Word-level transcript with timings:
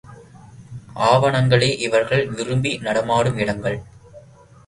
ஆவணங்களே 1.09 1.69
இவர்கள் 1.77 2.23
விரும்பி 2.27 2.77
நடமாடும் 2.77 3.37
இடங்கள். 3.37 3.79